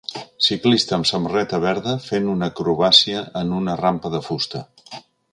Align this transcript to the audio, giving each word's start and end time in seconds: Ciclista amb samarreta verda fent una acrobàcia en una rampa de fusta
Ciclista 0.43 0.95
amb 0.95 1.07
samarreta 1.09 1.59
verda 1.65 1.93
fent 2.05 2.25
una 2.35 2.49
acrobàcia 2.53 3.21
en 3.43 3.53
una 3.59 3.75
rampa 3.83 4.11
de 4.15 4.23
fusta 4.29 4.63